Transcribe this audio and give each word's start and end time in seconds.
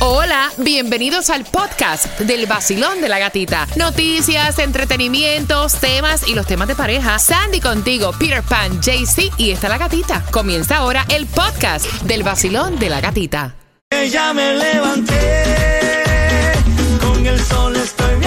Hola, 0.00 0.52
bienvenidos 0.58 1.28
al 1.28 1.44
podcast 1.44 2.20
del 2.20 2.46
vacilón 2.46 3.00
de 3.00 3.08
la 3.08 3.18
gatita. 3.18 3.66
Noticias, 3.74 4.60
entretenimientos, 4.60 5.74
temas 5.80 6.28
y 6.28 6.36
los 6.36 6.46
temas 6.46 6.68
de 6.68 6.76
pareja. 6.76 7.18
Sandy 7.18 7.60
contigo, 7.60 8.12
Peter 8.16 8.44
Pan, 8.44 8.80
JC 8.80 9.32
y 9.38 9.50
está 9.50 9.68
la 9.68 9.76
gatita. 9.76 10.24
Comienza 10.30 10.76
ahora 10.76 11.04
el 11.08 11.26
podcast 11.26 11.84
del 12.02 12.22
vacilón 12.22 12.78
de 12.78 12.90
la 12.90 13.00
gatita. 13.00 13.56
Me 13.90 14.54
levanté, 14.54 15.42
con 17.00 17.26
el 17.26 17.40
sol 17.40 17.74
estoy 17.74 18.17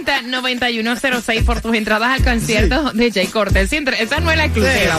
866-550-9106 0.00 1.44
por 1.44 1.60
tus 1.60 1.74
entradas 1.74 2.10
al 2.18 2.24
concierto 2.24 2.92
de 2.92 3.10
Jay. 3.10 3.28
Sí, 3.68 3.76
entre- 3.76 4.02
Esa 4.02 4.20
no 4.20 4.30
es 4.30 4.36
la 4.36 4.44
exclusiva. 4.46 4.98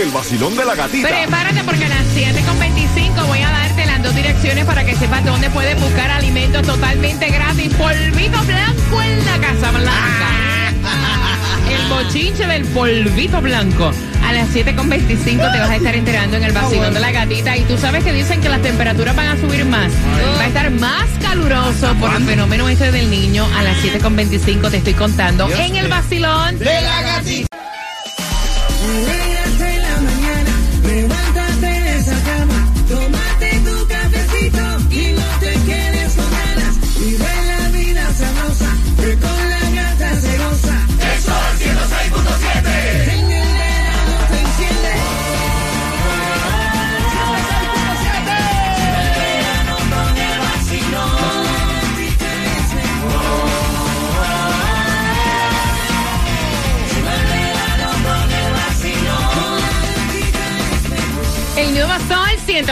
El 0.00 0.10
vacilón 0.12 0.56
de 0.56 0.64
la 0.64 0.74
gatita. 0.74 1.08
Prepárate 1.08 1.62
porque 1.62 1.84
a 1.84 1.88
las 1.90 2.06
7.25 2.16 3.26
voy 3.26 3.40
a 3.40 3.50
darte 3.50 3.84
las 3.84 4.02
dos 4.02 4.14
direcciones 4.14 4.64
para 4.64 4.82
que 4.82 4.96
sepas 4.96 5.22
dónde 5.26 5.50
puedes 5.50 5.78
buscar 5.78 6.10
alimentos 6.10 6.62
totalmente 6.62 7.28
gratis. 7.28 7.74
Polvito 7.74 8.42
blanco 8.44 9.02
en 9.02 9.26
la 9.26 9.38
Casa 9.38 9.70
Blanca. 9.72 10.28
El 11.70 11.86
bochinche 11.88 12.46
del 12.46 12.64
polvito 12.68 13.42
blanco. 13.42 13.92
A 14.24 14.32
las 14.32 14.48
7.25 14.48 15.52
te 15.52 15.58
vas 15.58 15.68
a 15.68 15.76
estar 15.76 15.94
enterando 15.94 16.38
en 16.38 16.44
el 16.44 16.52
vacilón 16.52 16.94
de 16.94 17.00
la 17.00 17.12
gatita. 17.12 17.58
Y 17.58 17.64
tú 17.64 17.76
sabes 17.76 18.02
que 18.02 18.14
dicen 18.14 18.40
que 18.40 18.48
las 18.48 18.62
temperaturas 18.62 19.14
van 19.14 19.28
a 19.28 19.36
subir 19.36 19.66
más. 19.66 19.92
Va 20.38 20.44
a 20.44 20.46
estar 20.46 20.70
más 20.70 21.10
caluroso 21.20 21.94
por 21.96 22.14
el 22.14 22.24
fenómeno 22.24 22.70
este 22.70 22.90
del 22.90 23.10
niño. 23.10 23.46
A 23.54 23.62
las 23.62 23.76
7.25 23.84 24.70
te 24.70 24.78
estoy 24.78 24.94
contando 24.94 25.46
en 25.52 25.76
el 25.76 25.88
vacilón. 25.88 26.58
De 26.58 26.80
la 26.80 27.02
gatita. 27.02 27.48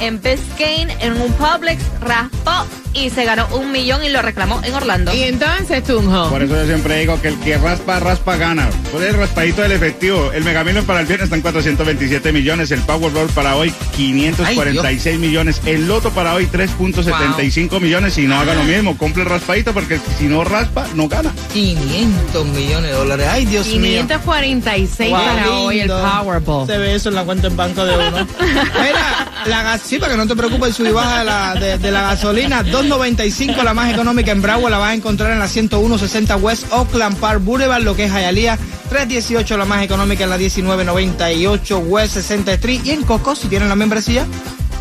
en 0.00 0.20
Biscayne, 0.20 0.96
en 0.98 1.12
un 1.12 1.32
Publix, 1.34 1.80
raspó 2.00 2.66
y 2.98 3.10
se 3.10 3.24
ganó 3.24 3.46
un 3.52 3.70
millón 3.72 4.04
y 4.04 4.08
lo 4.08 4.22
reclamó 4.22 4.60
en 4.64 4.74
Orlando. 4.74 5.14
Y 5.14 5.22
entonces, 5.22 5.82
Tunjo. 5.84 6.30
Por 6.30 6.42
eso 6.42 6.54
yo 6.54 6.66
siempre 6.66 6.98
digo 7.00 7.20
que 7.20 7.28
el 7.28 7.38
que 7.40 7.56
raspa, 7.58 8.00
raspa, 8.00 8.36
gana. 8.36 8.68
Por 8.92 9.02
el 9.02 9.14
raspadito 9.14 9.62
del 9.62 9.72
efectivo. 9.72 10.32
El 10.32 10.44
Mega 10.44 10.64
Million 10.64 10.84
para 10.84 11.00
el 11.00 11.06
viernes 11.06 11.26
está 11.26 11.36
en 11.36 11.42
427 11.42 12.32
millones. 12.32 12.70
El 12.70 12.80
Powerball 12.80 13.28
para 13.28 13.56
hoy, 13.56 13.72
546 13.96 15.18
millones. 15.18 15.60
El 15.64 15.86
Loto 15.86 16.10
para 16.10 16.34
hoy, 16.34 16.46
3.75 16.46 17.80
millones. 17.80 18.18
Y 18.18 18.26
no 18.26 18.38
haga 18.38 18.54
lo 18.54 18.64
mismo, 18.64 18.96
compre 18.96 19.22
el 19.22 19.28
raspadito 19.28 19.72
porque 19.72 20.00
si 20.18 20.24
no 20.24 20.44
raspa, 20.44 20.86
no 20.94 21.08
gana. 21.08 21.32
500 21.52 22.46
millones 22.46 22.90
de 22.90 22.96
dólares. 22.96 23.26
Ay, 23.30 23.46
Dios 23.46 23.66
mío. 23.68 24.00
546 24.02 25.10
Guau, 25.10 25.24
para 25.24 25.50
hoy 25.50 25.80
el 25.80 25.88
lindo. 25.88 26.02
Powerball. 26.02 26.66
Se 26.66 26.78
ve 26.78 26.94
eso 26.94 27.08
en 27.08 27.14
la 27.14 27.24
cuenta 27.24 27.46
en 27.46 27.56
banco 27.56 27.84
de 27.84 27.96
uno. 27.96 28.26
Mira, 28.40 29.32
la 29.46 29.62
gas, 29.62 29.82
sí, 29.84 29.98
para 29.98 30.12
que 30.12 30.18
no 30.18 30.26
te 30.26 30.36
preocupes, 30.36 30.74
sub 30.74 30.86
y 30.86 30.92
baja 30.92 31.18
de 31.20 31.24
la, 31.24 31.54
de, 31.54 31.78
de 31.78 31.90
la 31.90 32.02
gasolina. 32.02 32.62
2.95 32.88 33.62
la 33.62 33.74
más 33.74 33.92
económica 33.92 34.32
en 34.32 34.40
Broward, 34.40 34.70
la 34.70 34.78
vas 34.78 34.90
a 34.90 34.94
encontrar 34.94 35.32
en 35.32 35.38
la 35.38 35.46
10160 35.46 36.36
West 36.36 36.72
Oakland 36.72 37.18
Park 37.18 37.42
Boulevard, 37.44 37.82
lo 37.82 37.94
que 37.94 38.04
es 38.04 38.12
Hialeah. 38.12 38.58
3.18 38.90 39.56
la 39.58 39.66
más 39.66 39.82
económica 39.82 40.24
en 40.24 40.30
la 40.30 40.38
1998 40.38 41.78
West 41.80 42.14
60 42.14 42.54
Street. 42.54 42.80
Y 42.84 42.92
en 42.92 43.02
Coco, 43.02 43.36
si 43.36 43.48
tienen 43.48 43.68
la 43.68 43.76
membresía, 43.76 44.24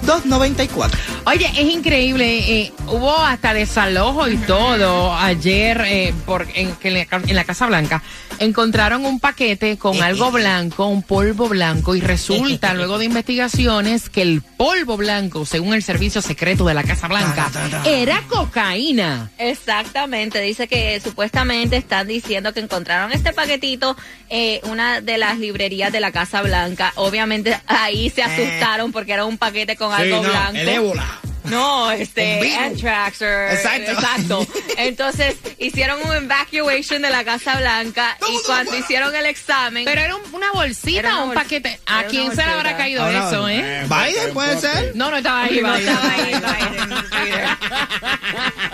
2.94. 0.05 0.91
Oye, 1.25 1.47
es 1.47 1.73
increíble. 1.73 2.37
eh, 2.39 2.73
hubo 2.87 3.17
hasta 3.17 3.53
desalojo 3.53 4.29
y 4.29 4.37
todo 4.37 5.13
ayer 5.13 5.83
eh, 5.85 6.13
por, 6.25 6.47
en 6.55 7.35
la 7.35 7.43
Casa 7.43 7.67
Blanca. 7.67 8.01
Encontraron 8.39 9.05
un 9.05 9.19
paquete 9.19 9.77
con 9.77 10.01
algo 10.01 10.31
blanco, 10.31 10.85
un 10.87 11.01
polvo 11.03 11.47
blanco, 11.49 11.95
y 11.95 12.01
resulta, 12.01 12.73
luego 12.73 12.97
de 12.99 13.05
investigaciones, 13.05 14.09
que 14.09 14.21
el 14.21 14.41
polvo 14.41 14.97
blanco, 14.97 15.45
según 15.45 15.73
el 15.73 15.83
servicio 15.83 16.21
secreto 16.21 16.65
de 16.65 16.73
la 16.73 16.83
Casa 16.83 17.07
Blanca, 17.07 17.49
era 17.85 18.21
cocaína. 18.27 19.31
Exactamente, 19.37 20.39
dice 20.41 20.67
que 20.67 20.99
supuestamente 20.99 21.77
están 21.77 22.07
diciendo 22.07 22.53
que 22.53 22.59
encontraron 22.59 23.11
este 23.11 23.33
paquetito 23.33 23.95
eh, 24.29 24.61
una 24.63 25.01
de 25.01 25.17
las 25.17 25.39
librerías 25.39 25.91
de 25.91 25.99
la 25.99 26.11
Casa 26.11 26.41
Blanca. 26.41 26.93
Obviamente 26.95 27.59
ahí 27.67 28.09
se 28.09 28.23
asustaron 28.23 28.91
porque 28.91 29.13
era 29.13 29.25
un 29.25 29.37
paquete 29.37 29.75
con 29.75 29.93
algo 29.93 30.21
blanco. 30.21 30.57
el 30.57 30.69
ébola. 30.69 31.19
No, 31.45 31.89
este, 31.91 32.55
anthrax 32.57 33.21
or- 33.21 33.51
Exacto. 33.53 33.91
exacto. 33.91 34.47
Entonces 34.77 35.35
hicieron 35.57 35.99
un 36.05 36.15
evacuation 36.15 37.01
de 37.01 37.09
la 37.09 37.23
Casa 37.23 37.57
Blanca 37.57 38.17
y 38.29 38.37
cuando 38.45 38.77
hicieron 38.77 39.15
el 39.15 39.25
examen, 39.25 39.85
Pero 39.85 40.01
era 40.01 40.15
un- 40.15 40.33
una 40.33 40.51
bolsita 40.51 40.99
Era 40.99 41.13
una 41.15 41.23
o 41.23 41.27
un 41.29 41.33
paquete. 41.33 41.69
Era 41.69 41.81
¿A 41.95 41.99
una 41.99 42.07
quién 42.09 42.29
se 42.29 42.35
le 42.37 42.43
habrá 42.43 42.55
bolsita. 42.55 42.77
caído 42.77 43.03
Ahora, 43.03 43.27
eso, 43.27 43.49
eh? 43.49 43.85
Biden 43.87 44.33
puede 44.33 44.59
ser. 44.61 44.95
No, 44.95 45.09
no 45.11 45.17
estaba 45.17 45.41
ahí, 45.43 45.59
No 45.61 45.73
Biden. 45.73 45.87
estaba 45.89 46.13
ahí, 46.13 46.33
Biden. 46.35 46.97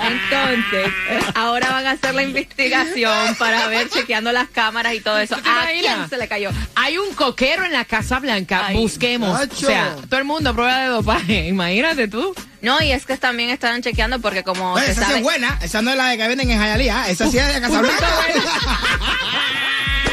Entonces, 0.04 0.92
ahora 1.36 1.70
van 1.72 1.88
a 1.88 1.92
hacer 1.92 2.14
la 2.14 2.24
investigación 2.24 3.36
para 3.36 3.68
ver, 3.68 3.90
chequeando 3.90 4.32
las 4.32 4.50
cámaras 4.50 4.94
y 4.94 5.00
todo 5.02 5.18
eso. 5.20 5.36
¿Tú 5.36 5.42
te 5.44 5.50
¿A 5.50 5.64
imaginas? 5.74 5.96
quién 5.98 6.10
se 6.10 6.18
le 6.18 6.28
cayó? 6.28 6.50
Hay 6.76 6.98
un 6.98 7.14
coquero 7.16 7.64
en 7.66 7.72
la 7.72 7.86
Casa 7.86 8.20
Blanca. 8.20 8.68
Ay, 8.68 8.76
Busquemos. 8.76 9.32
macho. 9.40 9.66
O 9.66 9.70
sea, 9.70 9.96
todo 10.10 10.20
el 10.20 10.26
mundo 10.26 10.54
prueba 10.54 10.80
de 10.80 10.88
dopaje. 10.88 11.48
Imagínate 11.48 12.08
tú. 12.08 12.34
No, 12.62 12.82
y 12.82 12.92
es 12.94 13.06
que 13.06 13.18
también 13.18 13.50
estaban 13.50 13.82
chequeando 13.82 14.20
porque 14.20 14.44
como 14.44 14.74
Oye, 14.74 14.86
se 14.86 14.92
esa 14.92 15.02
sí 15.02 15.08
sabe... 15.08 15.18
es 15.18 15.24
buena. 15.24 15.60
Esa 15.62 15.82
no 15.82 15.93
es 15.94 15.98
la 15.98 16.08
de 16.10 16.18
que 16.18 16.28
venden 16.28 16.52
en 16.52 16.60
Hialeah. 16.62 17.10
Esa 17.10 17.30
sí 17.30 17.38
es 17.38 17.54
de 17.54 17.62
Casablanca. 17.62 18.08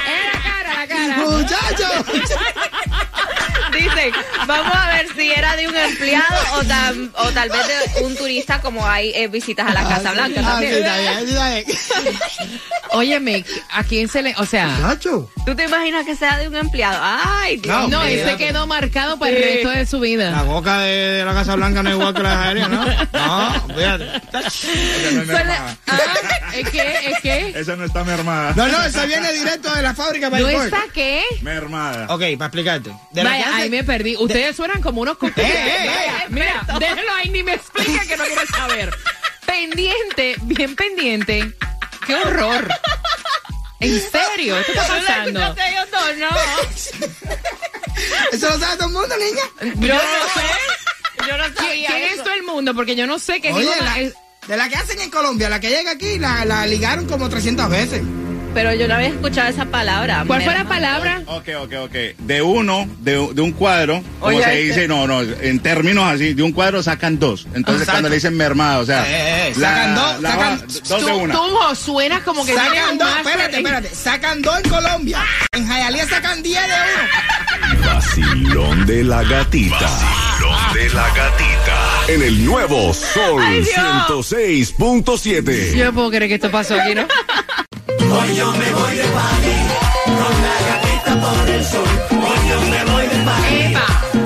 Era 0.06 0.42
cara, 0.42 0.74
la 0.74 0.86
cara. 0.86 1.16
Muchachos. 1.18 2.04
Dicen, 3.72 4.12
vamos 4.46 4.74
a 4.74 4.86
ver 4.88 5.06
si 5.16 5.30
era 5.30 5.54
de 5.56 5.68
un 5.68 5.76
empleado 5.76 6.34
o, 6.56 6.62
tam- 6.64 7.10
o 7.14 7.30
tal 7.30 7.48
vez 7.48 7.60
de 7.68 8.02
un 8.04 8.16
turista 8.16 8.60
como 8.60 8.86
hay 8.86 9.12
eh, 9.14 9.28
visitas 9.28 9.68
a 9.68 9.72
la 9.72 9.84
Casa 9.88 10.10
Blanca 10.12 10.40
Ah, 10.44 10.50
también. 10.60 10.84
Óyeme, 12.92 13.44
¿a 13.70 13.84
quién 13.84 14.08
se 14.08 14.22
le.? 14.22 14.34
O 14.38 14.44
sea. 14.46 14.66
Muchacho. 14.68 15.30
¿Tú 15.46 15.54
te 15.54 15.64
imaginas 15.64 16.04
que 16.04 16.16
sea 16.16 16.38
de 16.38 16.48
un 16.48 16.56
empleado? 16.56 16.98
Ay, 17.02 17.56
Dios 17.58 17.88
No, 17.88 18.00
mío. 18.02 18.08
ese 18.10 18.36
quedó 18.36 18.66
marcado 18.66 19.18
para 19.18 19.30
el 19.32 19.42
resto 19.42 19.70
de 19.70 19.86
su 19.86 19.96
La 19.96 20.02
vida. 20.02 20.42
boca 20.42 20.78
de, 20.80 20.90
de 20.90 21.24
la 21.24 21.32
Casa 21.34 21.54
Blanca 21.56 21.82
no 21.82 21.90
es 21.90 21.96
igual 21.96 22.14
que 22.14 22.22
la 22.22 22.30
de 22.30 22.60
Hialeah, 22.60 22.68
¿no? 22.68 22.84
No, 22.86 23.74
fíjate. 23.74 24.04
Esa 24.04 25.10
no 25.12 25.20
es 25.22 25.26
mermada. 25.26 25.76
Ah, 25.86 25.98
¿Es 26.54 26.68
que? 26.70 26.80
¿Es 27.10 27.20
que? 27.22 27.60
Esa 27.60 27.76
no 27.76 27.84
está 27.84 28.04
mermada. 28.04 28.52
No, 28.56 28.66
no, 28.68 28.82
esa 28.84 29.04
viene 29.06 29.32
directo 29.32 29.72
de 29.74 29.82
la 29.82 29.94
fábrica 29.94 30.30
para 30.30 30.42
¿No 30.42 30.48
el 30.48 30.56
está 30.56 30.82
qué? 30.92 31.22
Mermada. 31.42 32.06
Ok, 32.12 32.20
para 32.38 32.46
explicarte. 32.46 32.90
De 33.12 33.24
la 33.24 33.30
Vaya, 33.30 33.56
ahí 33.56 33.70
me 33.70 33.84
perdí. 33.84 34.16
Ustedes 34.16 34.56
suenan 34.56 34.80
como 34.82 35.02
unos 35.02 35.16
coqueros. 35.16 35.50
Eh, 35.50 35.54
eh, 35.54 35.84
eh. 35.84 35.86
Vaya, 35.88 36.24
Mira, 36.28 36.66
déjenlo 36.78 37.12
ahí, 37.14 37.28
ni 37.30 37.42
me 37.42 37.54
explica 37.54 38.04
que 38.06 38.16
no 38.16 38.24
quiero 38.24 38.42
saber. 38.46 38.94
Pendiente, 39.46 40.36
bien 40.42 40.76
pendiente. 40.76 41.52
¡Qué 42.10 42.28
horror! 42.28 42.68
¿En 43.80 44.00
serio? 44.10 44.56
¿Qué 44.66 44.72
está 44.72 44.86
pasando? 44.86 45.40
¿No 45.40 45.46
ellos 45.52 45.90
dos, 45.90 46.16
no? 46.18 46.28
¿Eso 48.32 48.48
lo 48.50 48.58
sabe 48.58 48.76
todo 48.76 48.88
el 48.88 48.92
mundo, 48.94 49.14
niña? 49.16 49.42
Yo 49.86 49.94
no 49.94 50.00
sé. 50.00 51.26
Yo 51.28 51.36
no 51.38 51.44
¿Quién, 51.44 51.54
sabía 51.56 51.88
quién 51.90 52.02
es 52.12 52.16
todo 52.24 52.34
el 52.34 52.42
mundo? 52.42 52.74
Porque 52.74 52.96
yo 52.96 53.06
no 53.06 53.18
sé 53.18 53.40
qué 53.40 53.52
Oye, 53.52 53.60
digo. 53.62 53.74
la- 53.84 53.98
es- 54.00 54.14
de 54.46 54.56
la 54.56 54.68
que 54.68 54.76
hacen 54.76 55.00
en 55.00 55.10
Colombia, 55.10 55.48
la 55.48 55.60
que 55.60 55.68
llega 55.68 55.92
aquí, 55.92 56.18
la, 56.18 56.44
la 56.44 56.66
ligaron 56.66 57.06
como 57.06 57.28
300 57.28 57.68
veces. 57.68 58.02
Pero 58.52 58.74
yo 58.74 58.88
no 58.88 58.94
había 58.94 59.08
escuchado 59.08 59.48
esa 59.48 59.64
palabra. 59.66 60.24
¿Cuál 60.26 60.42
fue 60.42 60.52
la 60.52 60.64
palabra? 60.64 61.22
Ok, 61.26 61.48
ok, 61.62 61.72
ok. 61.84 61.92
De 62.18 62.42
uno, 62.42 62.88
de, 62.98 63.12
de 63.32 63.40
un 63.42 63.52
cuadro, 63.52 64.02
como 64.18 64.36
Oye, 64.36 64.42
se 64.42 64.50
este- 64.50 64.62
dice, 64.62 64.88
no, 64.88 65.06
no, 65.06 65.22
en 65.22 65.60
términos 65.60 66.04
así, 66.12 66.34
de 66.34 66.42
un 66.42 66.50
cuadro 66.52 66.82
sacan 66.82 67.18
dos. 67.20 67.46
Entonces 67.54 67.82
Exacto. 67.82 67.92
cuando 67.92 68.08
le 68.08 68.16
dicen 68.16 68.36
mermada, 68.36 68.78
o 68.80 68.84
sea, 68.86 69.04
Eh, 69.06 69.48
eh, 69.50 69.54
sacan 69.54 69.94
dos, 69.94 70.20
la 70.20 70.30
sacan- 70.32 70.66
dos 70.88 71.06
de 71.06 71.12
una. 71.12 71.34
tú, 71.34 71.46
suena 71.76 72.20
como 72.24 72.44
que 72.44 72.54
Sacan 72.54 72.98
dos, 72.98 73.08
espérate, 73.18 73.56
en- 73.56 73.66
espérate. 73.66 73.94
Sacan 73.94 74.42
dos 74.42 74.58
en 74.64 74.68
Colombia. 74.70 75.18
En 75.52 75.66
Hialeah 75.68 76.06
sacan 76.08 76.42
10 76.42 76.60
de 76.66 76.74
uno. 76.74 77.84
Vacilón 77.94 78.86
de 78.86 79.04
la 79.04 79.22
gatita. 79.22 79.78
Vacilón 79.80 80.74
de 80.74 80.88
la 80.90 81.06
gatita. 81.08 81.78
En 82.08 82.22
el 82.22 82.44
nuevo 82.44 82.92
Sol 82.94 83.40
Ay, 83.44 83.60
Dios. 83.62 83.76
106.7. 84.08 85.76
Yo 85.76 85.84
no 85.84 85.92
puedo 85.92 86.08
creer 86.10 86.28
que 86.28 86.34
esto 86.34 86.50
pasó 86.50 86.74
aquí, 86.80 86.94
¿no? 86.94 87.06
Hoy 88.02 88.34
yo 88.34 88.52
me 88.52 88.72
voy 88.72 88.94
de 88.96 89.04
party 89.04 89.56
con 90.06 90.34
la 90.46 90.56
gatita 90.68 91.12
por 91.20 91.50
el 91.50 91.64
sol. 91.64 91.90
Hoy 92.10 92.48
yo 92.48 92.60
me 92.72 92.92
voy 92.92 93.06
de 93.06 93.18
party 93.24 93.74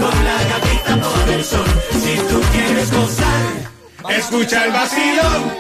con 0.02 0.24
la 0.24 0.38
gatita 0.50 0.92
por 1.02 1.28
el 1.34 1.44
sol. 1.44 1.66
Si 1.92 2.16
tú 2.28 2.40
quieres 2.52 2.90
gozar 2.92 3.74
Escucha 4.10 4.66
el 4.66 4.72
vacilón, 4.72 5.52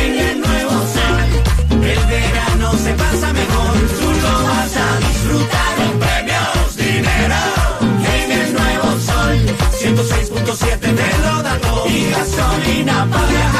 en 0.00 0.18
el 0.18 0.40
nuevo 0.40 0.70
sol, 0.70 1.82
el 1.82 2.06
verano 2.06 2.72
se 2.78 2.94
pasa 2.94 3.32
mejor. 3.32 3.74
Tú 3.98 4.10
lo 4.22 4.44
vas 4.44 4.76
a 4.76 4.98
disfrutar 4.98 5.74
con 5.76 5.98
premios, 5.98 6.76
dinero. 6.76 7.42
En 8.14 8.32
el 8.32 8.52
nuevo 8.54 9.00
sol, 9.00 9.56
106.7 9.80 10.78
te 10.80 11.18
lo 11.18 11.42
da 11.42 11.58
todo 11.58 11.86
y 11.88 12.10
gasolina 12.10 13.06
para 13.10 13.53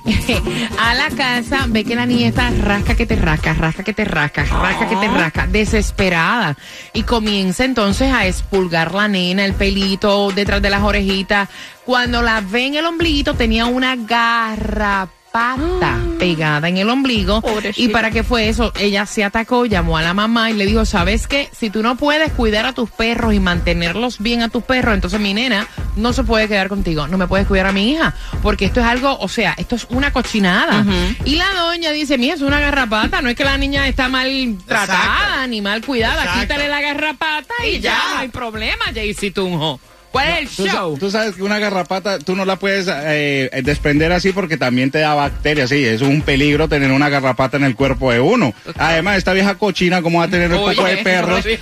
a 0.79 0.95
la 0.95 1.11
casa, 1.11 1.67
ve 1.69 1.85
que 1.85 1.97
la 1.97 2.07
niña 2.07 2.29
está 2.29 2.51
rasca 2.51 2.95
que 2.95 3.07
te 3.07 3.17
rasca, 3.17 3.55
rasca 3.55 3.83
que 3.83 3.93
te 3.93 4.05
rasca, 4.05 4.45
rasca 4.45 4.89
que 4.89 4.97
te 4.97 5.09
rasca, 5.09 5.47
desesperada. 5.47 6.57
Y 6.93 7.03
comienza 7.03 7.65
entonces 7.65 8.13
a 8.13 8.27
expulgar 8.27 8.95
la 8.95 9.09
nena, 9.09 9.45
el 9.45 9.55
pelito 9.55 10.31
detrás 10.31 10.63
de 10.63 10.71
las 10.71 10.83
orejitas. 10.83 11.49
Cuando 11.85 12.23
la 12.23 12.41
ve 12.41 12.67
en 12.67 12.75
el 12.77 12.87
ombliguito 12.87 13.35
tenía 13.35 13.67
una 13.67 13.97
garrapata. 13.97 15.99
Pegada 16.19 16.69
en 16.69 16.77
el 16.77 16.89
ombligo. 16.91 17.41
Pobrecita. 17.43 17.81
Y 17.81 17.89
para 17.89 18.11
qué 18.11 18.23
fue 18.23 18.49
eso, 18.49 18.73
ella 18.79 19.07
se 19.07 19.25
atacó, 19.25 19.67
llamó 19.67 19.97
a 19.99 20.03
la 20.03 20.15
mamá 20.15 20.51
y 20.51 20.55
le 20.55 20.67
dijo, 20.67 20.85
¿sabes 20.85 21.27
qué? 21.27 21.49
Si 21.57 21.71
tú 21.71 21.83
no 21.83 21.97
puedes 21.97 22.33
cuidar 22.33 22.67
a 22.67 22.73
tus 22.73 22.91
perros 22.91 23.35
y 23.35 23.41
mantenerlos 23.41 24.19
bien 24.19 24.43
a 24.43 24.49
tus 24.49 24.63
perros, 24.65 24.95
entonces 24.95 25.21
mi 25.21 25.35
nena 25.35 25.67
no 25.97 26.13
se 26.13 26.25
puede 26.25 26.49
quedar 26.49 26.69
contigo, 26.69 27.07
no 27.09 27.19
me 27.19 27.27
puedes 27.27 27.47
cuidar 27.47 27.67
a 27.67 27.73
mi 27.73 27.91
hija, 27.93 28.15
porque 28.43 28.67
esto 28.67 28.81
es 28.81 28.87
algo, 28.87 29.17
o 29.19 29.29
sea, 29.29 29.55
esto 29.57 29.77
es 29.77 29.87
una 29.91 30.13
cochinada. 30.13 30.85
Y 31.25 31.37
la 31.37 31.53
doña 31.55 31.91
dice, 31.91 32.19
mira, 32.19 32.35
es 32.35 32.43
una 32.43 32.61
garrapata, 32.61 33.23
no 33.23 33.29
es 33.29 33.37
que 33.37 33.45
la 33.45 33.57
niña 33.59 33.87
está 33.89 34.09
mal 34.09 34.57
tratada 34.67 35.47
ni 35.47 35.61
mal 35.61 35.85
cuidada, 35.85 36.23
Exacto. 36.23 36.41
quítale 36.41 36.69
la 36.69 36.81
garrapata 36.81 37.55
y, 37.65 37.77
Y 37.77 37.81
ya. 37.81 37.93
ya. 37.93 38.15
no 38.15 38.19
hay 38.21 38.29
problema, 38.29 38.85
Jaycee 38.95 39.31
Tunjo. 39.31 39.81
¿Cuál 40.17 40.29
es 40.45 40.57
Tú, 40.57 40.65
el 40.65 40.71
sa- 40.71 40.77
show? 40.77 40.99
tú 40.99 41.11
sabes 41.11 41.35
que 41.37 41.43
una 41.43 41.59
garrapata 41.59 42.19
tú 42.19 42.35
no 42.37 42.45
la 42.45 42.57
puedes 42.57 42.87
eh, 42.91 43.51
desprender 43.63 44.13
así 44.13 44.33
porque 44.33 44.57
también 44.57 44.91
te 44.91 44.99
da 45.01 45.15
bacterias, 45.15 45.71
sí, 45.71 45.85
es 45.85 46.03
un 46.03 46.23
peligro 46.23 46.69
tener 46.69 46.91
una 46.93 47.09
garrapata 47.09 47.57
en 47.57 47.65
el 47.65 47.75
cuerpo 47.77 48.13
de 48.13 48.21
uno. 48.21 48.53
Además, 48.79 49.19
esta 49.19 49.33
vieja 49.33 49.55
cochina, 49.57 50.03
¿cómo 50.03 50.19
va 50.19 50.25
a 50.25 50.29
tener 50.29 50.51
un 50.53 50.59
poco 50.59 50.85
de 50.85 50.97
perros? 50.99 51.45
Sí, 51.45 51.59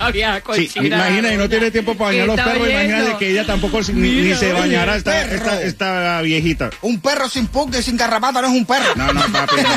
imagina, 0.83 1.33
y 1.33 1.37
no 1.37 1.47
tiene 1.49 1.71
tiempo 1.71 1.95
para 1.95 2.11
¿Qué 2.11 2.21
bañar 2.21 2.37
los 2.37 2.45
perros, 2.45 2.69
imagínate 2.69 3.17
que 3.17 3.31
ella 3.31 3.45
tampoco 3.45 3.79
ni, 3.93 4.33
se 4.35 4.51
oye, 4.51 4.59
bañara 4.61 4.95
esta, 4.95 5.21
esta, 5.21 5.61
esta 5.61 6.21
viejita. 6.21 6.69
Un 6.81 6.99
perro 6.99 7.29
sin 7.29 7.47
pulga 7.47 7.79
y 7.79 7.83
sin 7.83 7.97
garrapata 7.97 8.41
no 8.41 8.47
es 8.47 8.53
un 8.53 8.65
perro. 8.65 8.95
No, 8.95 9.11
no, 9.13 9.21
papi, 9.31 9.55
no. 9.61 9.69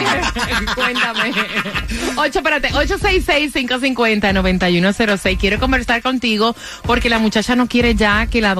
Cuéntame. 0.74 1.32
8, 2.16 2.38
espérate, 2.38 2.68
866-550-9106. 2.70 5.38
Quiero 5.38 5.58
conversar 5.58 6.02
contigo 6.02 6.54
porque 6.82 7.08
la 7.08 7.18
muchacha 7.18 7.56
no 7.56 7.66
quiere 7.68 7.94
ya 7.94 8.26
que 8.26 8.40
la 8.40 8.54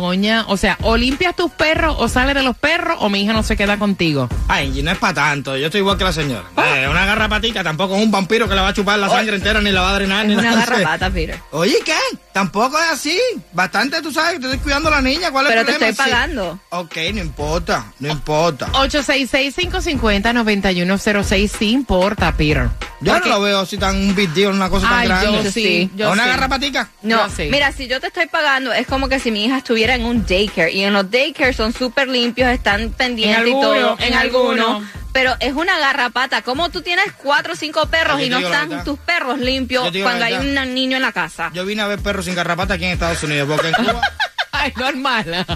o 0.47 0.57
sea, 0.57 0.77
o 0.83 0.97
limpias 0.97 1.35
tus 1.37 1.51
perros 1.51 1.97
o 1.99 2.09
sale 2.09 2.35
de 2.35 2.43
los 2.43 2.57
perros 2.57 2.97
o 3.01 3.09
mi 3.09 3.23
hija 3.23 3.33
no 3.33 3.43
se 3.43 3.57
queda 3.57 3.79
contigo. 3.79 4.29
Ay, 4.49 4.83
no 4.83 4.91
es 4.91 4.99
para 4.99 5.15
tanto. 5.15 5.57
Yo 5.57 5.67
estoy 5.67 5.81
igual 5.81 5.99
que 5.99 6.05
la 6.05 6.13
señora. 6.13 6.45
Eh, 6.57 6.87
una 6.91 7.05
garrapatica 7.05 7.63
tampoco 7.63 7.97
es 7.97 8.03
un 8.03 8.11
vampiro 8.11 8.49
que 8.49 8.55
le 8.55 8.61
va 8.61 8.69
a 8.69 8.75
chupar 8.75 8.99
la 8.99 9.09
sangre 9.09 9.37
entera 9.37 9.61
ni 9.61 9.71
la 9.71 9.83
va 9.83 9.91
a 9.91 9.95
drenar 9.95 10.25
Es 10.25 10.29
ni 10.31 10.37
una 10.37 10.55
garrapata, 10.57 11.11
Peter. 11.11 11.39
Oye, 11.53 11.77
¿qué? 11.85 11.95
Tampoco 12.33 12.79
es 12.79 12.91
así. 12.91 13.19
Bastante, 13.53 14.01
tú 14.03 14.13
sabes, 14.13 14.41
te 14.41 14.47
estoy 14.47 14.59
cuidando 14.61 14.89
a 14.89 14.93
la 14.93 15.03
niña. 15.03 15.31
¿Cuál 15.31 15.47
es 15.47 15.51
Pero 15.51 15.61
el 15.63 15.67
te 15.67 15.73
problema? 15.73 15.91
estoy 15.91 16.05
Sí. 16.07 16.11
pagando. 16.11 16.59
Ok, 16.71 16.97
no 17.15 17.21
importa, 17.21 17.93
no 17.99 18.09
importa. 18.09 18.67
866-550-9106. 18.73 21.51
Sí 21.59 21.71
importa, 21.71 22.33
Peter. 22.37 22.69
Yo 23.01 23.13
Porque- 23.13 23.29
no 23.29 23.37
lo 23.37 23.43
veo 23.43 23.61
así 23.61 23.79
tan 23.79 23.95
un 23.97 24.13
big 24.15 24.31
deal, 24.31 24.53
una 24.53 24.69
cosa 24.69 24.89
tan 24.89 25.05
grande. 25.05 25.45
yo 25.45 25.51
sí, 25.53 25.89
yo 25.95 26.11
¿Una 26.11 26.25
sí. 26.25 26.29
garrapatica? 26.31 26.89
No, 27.03 27.29
Yo 27.29 27.35
sí. 27.35 27.49
mira, 27.51 27.71
si 27.73 27.87
yo 27.87 28.01
te 28.01 28.09
estoy 28.09 28.27
pagando, 28.27 28.73
es 28.73 28.87
como 28.89 29.09
que 29.09 29.21
si 29.21 29.31
mi 29.31 29.45
hija 29.45 29.59
estuviera 29.59 29.95
en 29.99 30.05
un 30.05 30.25
daycare. 30.27 30.73
Y 30.73 30.85
en 30.85 30.93
los 30.93 31.11
daycare 31.11 31.53
son 31.53 31.73
súper 31.73 32.09
limpios, 32.09 32.49
están 32.51 32.91
pendientes 32.91 33.41
En 33.43 33.49
y 33.49 33.53
todo. 33.53 33.97
en 34.01 34.15
alguno. 34.15 34.83
Pero 35.13 35.35
es 35.41 35.53
una 35.55 35.79
garrapata. 35.79 36.43
¿Cómo 36.43 36.69
tú 36.69 36.83
tienes 36.83 37.07
cuatro 37.17 37.55
o 37.55 37.57
cinco 37.57 37.87
perros 37.87 38.21
y 38.21 38.29
no 38.29 38.39
están 38.39 38.85
tus 38.85 38.99
perros 38.99 39.39
limpios 39.39 39.91
cuando 40.03 40.25
hay 40.25 40.35
un 40.35 40.55
niño 40.75 40.97
en 40.97 41.03
la 41.03 41.13
casa? 41.13 41.51
Yo 41.55 41.65
vine 41.65 41.83
a 41.83 41.87
ver 41.87 41.99
perros 42.01 42.25
sin 42.27 42.35
garrapata 42.35 42.75
aquí 42.75 42.85
en 42.85 42.93
Estados 42.93 43.23
Unidos, 43.23 43.49
porque 43.51 43.69
en 43.69 43.75
Cuba... 43.75 44.01
Ay, 44.53 44.73
normal. 44.77 45.47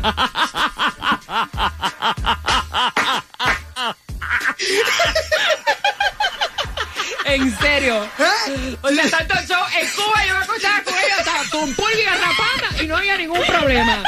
En 7.24 7.58
serio. 7.58 8.04
¿Eh? 8.18 8.76
O 8.82 8.88
sea, 8.88 9.10
tanto 9.10 9.34
show 9.46 9.62
en 9.80 9.88
Cuba 9.90 10.26
yo 10.26 10.34
me 10.34 10.40
escuchaba 10.42 10.82
con 10.82 10.94
ella 10.94 11.16
hasta 11.18 11.50
con 11.50 11.74
pulga 11.74 11.98
y 11.98 12.04
garrapata 12.04 12.82
y 12.82 12.86
no 12.86 12.96
había 12.96 13.16
ningún 13.16 13.40
problema. 13.46 14.02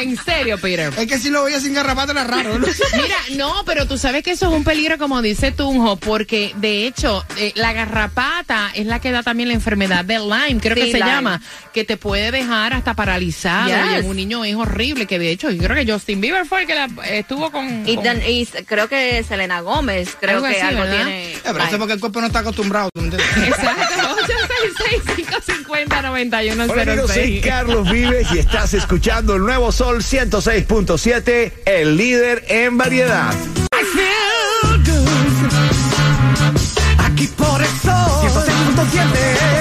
En 0.00 0.16
serio, 0.16 0.58
Peter. 0.58 0.92
Es 0.96 1.06
que 1.06 1.18
si 1.18 1.30
lo 1.30 1.44
veía 1.44 1.60
sin 1.60 1.74
garrapata 1.74 2.12
era 2.12 2.24
raro, 2.24 2.58
¿no? 2.58 2.66
Mira, 3.02 3.16
no, 3.36 3.62
pero 3.64 3.86
tú 3.86 3.96
sabes 3.98 4.22
que 4.22 4.32
eso 4.32 4.46
es 4.48 4.52
un 4.52 4.64
peligro, 4.64 4.98
como 4.98 5.22
dice 5.22 5.52
Tunjo, 5.52 5.96
porque 5.96 6.52
de 6.56 6.86
hecho 6.86 7.24
eh, 7.36 7.52
la 7.54 7.72
garrapata 7.72 8.70
es 8.74 8.86
la 8.86 9.00
que 9.00 9.12
da 9.12 9.22
también 9.22 9.48
la 9.48 9.54
enfermedad 9.54 10.04
de 10.04 10.18
Lyme, 10.18 10.60
creo 10.60 10.74
Sí, 10.74 10.82
que 10.84 10.92
se 10.92 10.98
Lyme. 10.98 11.10
llama, 11.10 11.42
que 11.72 11.84
te 11.84 11.96
puede 11.96 12.30
dejar 12.30 12.72
hasta 12.74 12.94
paralizado. 12.94 13.68
Yes. 13.68 13.76
Y 13.92 13.94
en 14.00 14.06
un 14.08 14.16
niño 14.16 14.44
es 14.44 14.54
horrible, 14.56 15.06
que 15.06 15.18
de 15.18 15.30
hecho 15.30 15.50
yo 15.50 15.62
creo 15.62 15.84
que 15.84 15.92
Justin 15.92 16.20
Bieber 16.20 16.44
fue 16.46 16.62
el 16.62 16.66
que 16.66 16.74
la, 16.74 16.88
estuvo 17.10 17.50
con... 17.50 17.88
Y, 17.88 17.94
con- 17.96 18.04
dan- 18.04 18.22
y 18.26 18.42
s- 18.42 18.64
creo 18.64 18.88
que 18.88 19.22
Selena 19.22 19.60
Gómez, 19.60 20.16
creo 20.20 20.36
Algo 20.38 20.48
que 20.48 20.56
así, 20.56 20.66
algo 20.66 20.80
¿verdad? 20.82 20.96
tiene. 21.04 21.32
Eh, 21.34 21.38
pero 21.44 21.58
eso 21.58 21.72
es 21.72 21.78
porque 21.78 21.92
el 21.94 22.00
cuerpo 22.00 22.20
no 22.20 22.26
está 22.26 22.40
acostumbrado, 22.40 22.88
¿tú 22.92 23.00
me 23.00 23.08
entiendes? 23.08 23.48
Exacto, 23.48 24.13
866-550-9106. 24.64 26.70
Hola 26.70 26.82
amigos, 26.82 27.10
soy 27.12 27.40
Carlos 27.40 27.90
Vives 27.90 28.28
y 28.32 28.38
estás 28.38 28.72
escuchando 28.74 29.34
el 29.36 29.42
nuevo 29.42 29.72
Sol 29.72 30.02
106.7, 30.02 31.52
el 31.66 31.96
líder 31.96 32.44
en 32.48 32.78
variedad. 32.78 33.34
Aquí 36.98 37.26
por 37.28 37.60
el 37.60 37.68
sol 37.68 38.22
106.7 38.22 39.53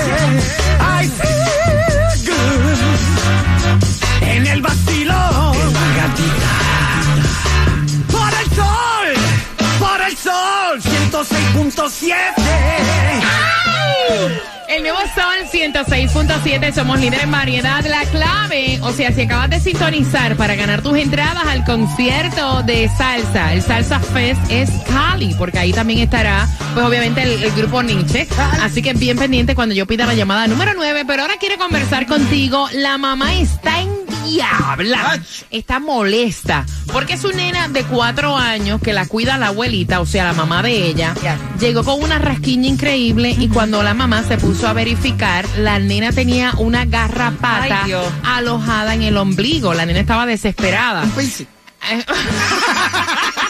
106.7, 15.63 16.73
somos 16.73 16.99
líderes 16.99 17.23
en 17.23 17.31
variedad. 17.31 17.85
La 17.85 18.03
clave, 18.07 18.79
o 18.81 18.91
sea, 18.91 19.13
si 19.13 19.21
acabas 19.21 19.49
de 19.49 19.61
sintonizar 19.61 20.35
para 20.35 20.55
ganar 20.55 20.81
tus 20.81 20.97
entradas 20.97 21.45
al 21.45 21.63
concierto 21.63 22.63
de 22.63 22.89
salsa, 22.97 23.53
el 23.53 23.61
Salsa 23.61 24.01
Fest 24.01 24.41
es 24.49 24.69
Cali, 24.85 25.33
porque 25.37 25.59
ahí 25.59 25.71
también 25.71 25.99
estará, 25.99 26.49
pues 26.73 26.85
obviamente, 26.85 27.23
el, 27.23 27.41
el 27.43 27.51
grupo 27.53 27.81
Nietzsche. 27.81 28.27
Así 28.61 28.81
que 28.81 28.93
bien 28.93 29.17
pendiente 29.17 29.55
cuando 29.55 29.73
yo 29.73 29.85
pida 29.85 30.05
la 30.05 30.15
llamada 30.15 30.47
número 30.47 30.73
9, 30.75 31.05
pero 31.07 31.21
ahora 31.21 31.35
quiero 31.39 31.57
conversar 31.57 32.07
contigo. 32.07 32.67
La 32.73 32.97
mamá 32.97 33.33
está 33.35 33.79
en 33.79 34.02
diabla, 34.33 35.19
está 35.51 35.79
molesta, 35.79 36.65
porque 36.91 37.17
su 37.17 37.31
nena 37.31 37.67
de 37.67 37.83
cuatro 37.83 38.35
años 38.35 38.81
que 38.81 38.93
la 38.93 39.05
cuida 39.05 39.37
la 39.37 39.47
abuelita, 39.47 40.01
o 40.01 40.05
sea, 40.05 40.23
la 40.23 40.33
mamá 40.33 40.63
de 40.63 40.87
ella, 40.87 41.13
llegó 41.59 41.83
con 41.83 42.01
una 42.01 42.17
rasquiña 42.17 42.67
increíble 42.67 43.35
y 43.37 43.47
cuando 43.47 43.83
la 43.83 43.93
mamá 43.93 44.23
se 44.23 44.37
puso 44.37 44.67
a 44.67 44.73
verificar, 44.73 45.45
la 45.57 45.79
nena 45.79 46.11
tenía 46.11 46.53
una 46.57 46.85
garrapata 46.85 47.83
Ay, 47.83 47.93
alojada 48.23 48.93
en 48.93 49.03
el 49.03 49.17
ombligo. 49.17 49.73
La 49.73 49.85
nena 49.85 49.99
estaba 49.99 50.25
desesperada. 50.25 51.03
Un. 51.03 51.47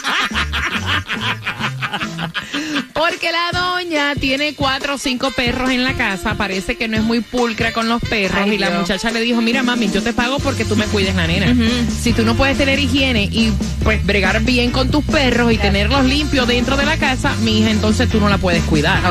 Porque 2.93 3.29
la 3.31 3.59
doña 3.59 4.15
tiene 4.15 4.55
cuatro 4.55 4.95
o 4.95 4.97
cinco 4.97 5.31
perros 5.31 5.69
en 5.71 5.83
la 5.83 5.93
casa, 5.93 6.35
parece 6.35 6.75
que 6.75 6.87
no 6.87 6.97
es 6.97 7.03
muy 7.03 7.21
pulcra 7.21 7.73
con 7.73 7.89
los 7.89 8.01
perros 8.01 8.41
Ay, 8.43 8.51
y 8.53 8.57
la 8.57 8.69
Dios. 8.69 8.81
muchacha 8.81 9.11
le 9.11 9.21
dijo, 9.21 9.41
mira 9.41 9.63
mami, 9.63 9.89
yo 9.91 10.01
te 10.01 10.13
pago 10.13 10.39
porque 10.39 10.65
tú 10.65 10.75
me 10.75 10.85
cuides 10.85 11.15
la 11.15 11.27
nena. 11.27 11.53
Si 12.01 12.13
tú 12.13 12.23
no 12.23 12.35
puedes 12.35 12.57
tener 12.57 12.79
higiene 12.79 13.23
y 13.31 13.51
pues 13.83 14.05
bregar 14.05 14.41
bien 14.41 14.71
con 14.71 14.89
tus 14.89 15.03
perros 15.05 15.51
y 15.51 15.57
tenerlos 15.57 16.05
limpios 16.05 16.47
dentro 16.47 16.77
de 16.77 16.85
la 16.85 16.97
casa, 16.97 17.35
mi 17.41 17.59
hija, 17.59 17.71
entonces 17.71 18.09
tú 18.09 18.19
no 18.19 18.29
la 18.29 18.37
puedes 18.37 18.63
cuidar. 18.63 19.01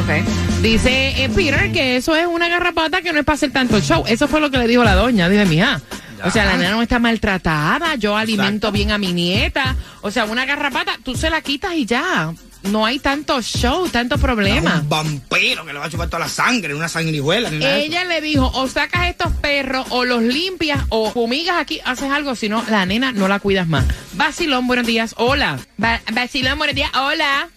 Dice 0.60 1.24
eh, 1.24 1.28
Peter 1.28 1.72
que 1.72 1.96
eso 1.96 2.14
es 2.14 2.26
una 2.26 2.48
garrapata 2.48 3.02
que 3.02 3.12
no 3.12 3.18
es 3.18 3.24
para 3.24 3.34
hacer 3.34 3.52
tanto 3.52 3.80
show. 3.80 4.04
Eso 4.06 4.28
fue 4.28 4.40
lo 4.40 4.50
que 4.50 4.58
le 4.58 4.66
dijo 4.66 4.84
la 4.84 4.94
doña. 4.94 5.28
Dije, 5.28 5.44
mija. 5.44 5.80
O 6.24 6.30
sea, 6.30 6.44
la 6.44 6.56
nena 6.56 6.70
no 6.70 6.82
está 6.82 7.00
maltratada, 7.00 7.96
yo 7.96 8.16
alimento 8.16 8.70
bien 8.70 8.92
a 8.92 8.98
mi 8.98 9.12
nieta. 9.12 9.74
O 10.02 10.10
sea, 10.12 10.24
una 10.24 10.44
garrapata, 10.44 10.92
tú 11.02 11.16
se 11.16 11.30
la 11.30 11.40
quitas 11.40 11.74
y 11.74 11.84
ya. 11.84 12.32
No 12.64 12.86
hay 12.86 12.98
tanto 13.00 13.40
show, 13.42 13.88
tanto 13.88 14.18
problema. 14.18 14.80
Un 14.82 14.88
vampiro 14.88 15.64
que 15.66 15.72
le 15.72 15.78
va 15.78 15.86
a 15.86 15.90
chupar 15.90 16.08
toda 16.08 16.20
la 16.20 16.28
sangre, 16.28 16.74
una 16.74 16.88
sanguijuela. 16.88 17.50
Ella 17.50 18.04
le 18.04 18.20
dijo, 18.20 18.50
o 18.54 18.68
sacas 18.68 19.08
estos 19.08 19.32
perros, 19.32 19.86
o 19.90 20.04
los 20.04 20.22
limpias, 20.22 20.80
o 20.88 21.10
fumigas 21.10 21.56
aquí, 21.58 21.80
haces 21.84 22.10
algo, 22.10 22.34
si 22.36 22.48
no, 22.48 22.64
la 22.70 22.86
nena 22.86 23.10
no 23.12 23.26
la 23.28 23.40
cuidas 23.40 23.66
más. 23.66 23.84
Basilón, 24.12 24.66
buenos 24.66 24.86
días, 24.86 25.14
hola. 25.18 25.58
Ba- 25.76 26.00
Basilón, 26.12 26.56
buenos 26.58 26.76
días, 26.76 26.90
hola. 26.94 27.48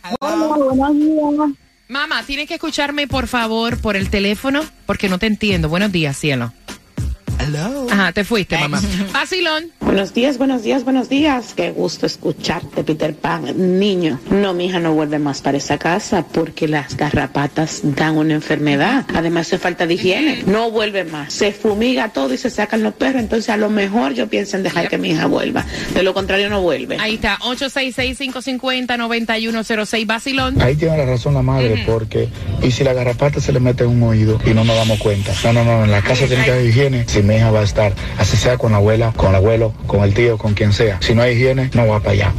Mamá, 1.88 2.24
tienes 2.24 2.48
que 2.48 2.56
escucharme, 2.56 3.08
por 3.08 3.28
favor, 3.28 3.78
por 3.78 3.96
el 3.96 4.10
teléfono, 4.10 4.64
porque 4.88 5.08
no 5.08 5.20
te 5.20 5.28
entiendo. 5.28 5.70
Buenos 5.70 5.92
días, 5.92 6.18
cielo. 6.18 6.52
Hello. 7.40 7.88
Ajá, 7.92 8.12
te 8.12 8.24
fuiste, 8.24 8.58
mamá. 8.58 8.82
Basilón. 9.14 9.66
Buenos 9.80 10.14
días, 10.14 10.38
buenos 10.38 10.64
días, 10.64 10.84
buenos 10.84 11.10
días. 11.10 11.54
Qué 11.56 11.72
gusto 11.72 12.06
escucharte, 12.06 12.84
Peter 12.84 13.16
Pan. 13.16 13.80
Niño, 13.80 14.20
no, 14.30 14.54
mi 14.54 14.66
hija 14.66 14.80
no 14.80 14.94
vuelve 14.94 15.20
más 15.20 15.42
para 15.42 15.58
esa 15.58 15.78
casa 15.78 16.26
porque 16.28 16.68
las 16.68 16.98
garrapatas 16.98 17.82
dan 17.84 18.18
una 18.18 18.34
enfermedad. 18.34 19.06
Además, 19.14 19.48
hace 19.48 19.58
falta 19.58 19.88
de 19.88 19.94
higiene. 19.94 20.44
No 20.48 20.72
vuelve 20.72 21.04
más. 21.04 21.34
Se 21.34 21.52
fumiga 21.52 22.10
todo 22.10 22.34
y 22.34 22.38
se 22.38 22.50
sacan 22.50 22.84
los 22.84 22.94
perros. 22.96 23.22
Entonces, 23.22 23.50
a 23.50 23.58
lo 23.58 23.70
mejor 23.70 24.14
yo 24.14 24.28
pienso 24.28 24.58
en 24.58 24.64
dejar 24.64 24.90
que 24.90 24.98
mi 24.98 25.12
hija 25.12 25.28
vuelva. 25.28 25.66
De 25.94 26.04
lo 26.04 26.14
contrario, 26.14 26.50
no 26.50 26.62
vuelve. 26.62 26.98
Ahí 27.00 27.16
está, 27.16 27.38
866-550-9106, 27.40 30.06
Basilón. 30.06 30.62
Ahí 30.62 30.76
tiene 30.76 30.98
la 30.98 31.06
razón 31.06 31.34
la 31.36 31.42
madre, 31.42 31.84
porque 31.86 32.28
y 32.64 32.72
si 32.72 32.84
la 32.84 32.94
garrapata 32.94 33.40
se 33.40 33.54
le 33.54 33.60
mete 33.60 33.84
en 33.84 33.92
un 33.92 34.02
oído 34.04 34.40
y 34.46 34.54
no 34.54 34.64
nos 34.64 34.76
damos 34.76 35.00
cuenta. 35.00 35.34
No, 35.44 35.54
no, 35.54 35.64
no, 35.64 35.86
en 35.86 35.92
la 35.92 36.02
casa 36.02 36.26
tiene 36.26 36.44
que 36.44 36.52
haber 36.52 36.66
higiene. 36.66 37.06
Si 37.08 37.22
mi 37.26 37.36
hija 37.36 37.52
va 37.52 37.60
a 37.62 37.64
estar, 37.64 37.94
así 38.18 38.38
sea 38.38 38.58
con 38.58 38.72
la 38.72 38.78
abuela, 38.78 39.12
con 39.16 39.30
el 39.30 39.36
abuelo, 39.36 39.74
con 39.88 40.04
el 40.04 40.14
tío, 40.14 40.38
con 40.38 40.54
quien 40.54 40.72
sea. 40.74 40.98
Si 41.02 41.14
no 41.14 41.22
hay 41.22 41.36
higiene, 41.36 41.70
no 41.74 41.88
va 41.88 42.00
para 42.00 42.12
allá. 42.12 42.34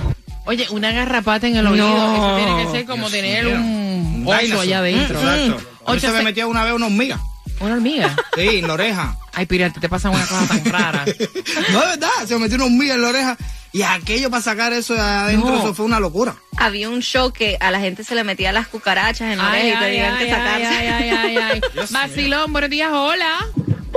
Oye, 0.47 0.67
una 0.71 0.93
garrapata 0.93 1.47
en 1.49 1.57
el 1.57 1.67
oído. 1.67 1.89
No. 1.89 2.15
Eso 2.15 2.37
tiene 2.47 2.65
que 2.65 2.71
ser 2.71 2.87
como 2.87 3.09
Dios 3.11 3.13
tener 3.23 3.45
mío. 3.45 3.57
un 3.57 4.25
oso 4.29 4.61
allá 4.61 4.79
adentro. 4.79 5.19
Exacto. 5.21 5.93
Mí 5.93 6.01
se 6.01 6.11
me 6.11 6.23
metía 6.23 6.47
una 6.47 6.65
vez 6.65 6.73
una 6.73 6.87
hormiga. 6.87 7.19
Una 7.61 7.75
hormiga. 7.75 8.15
Sí, 8.37 8.59
en 8.59 8.67
la 8.69 8.75
oreja. 8.75 9.17
Ay, 9.33 9.47
pirata, 9.47 9.81
te 9.81 9.89
pasa 9.89 10.11
una 10.11 10.25
cosa 10.27 10.47
tan 10.47 10.65
rara. 10.67 11.05
No, 11.73 11.83
es 11.83 11.89
verdad, 11.89 12.09
se 12.27 12.35
me 12.35 12.41
metió 12.41 12.57
una 12.57 12.67
hormiga 12.67 12.95
en 12.95 13.03
la 13.03 13.09
oreja. 13.09 13.37
Y 13.73 13.83
aquello 13.83 14.31
para 14.31 14.43
sacar 14.43 14.73
eso 14.73 14.95
de 14.95 15.01
adentro, 15.01 15.51
No. 15.51 15.59
eso 15.59 15.75
fue 15.75 15.85
una 15.85 15.99
locura. 16.01 16.35
Había 16.57 16.89
un 16.89 17.01
show 17.03 17.33
que 17.33 17.57
a 17.61 17.71
la 17.71 17.81
gente 17.81 18.05
se 18.05 18.15
le 18.15 18.25
metía 18.25 18.53
las 18.53 18.69
cucarachas 18.69 19.33
en 19.33 19.39
la 19.39 19.51
Ay, 19.51 19.63
oreja 19.73 19.81
y 19.81 19.85
ay, 19.85 19.91
tenían 19.91 20.19
que 20.19 20.25
ay, 20.25 20.31
sacarse. 20.31 20.67
ay, 20.67 20.89
ay, 20.89 21.11
ay, 21.11 21.37
ay. 21.53 21.61
Vacilón, 21.91 22.53
buenos 22.53 22.71
días, 22.71 22.91
hola. 22.93 23.39